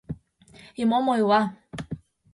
[0.81, 1.41] И мом ойла!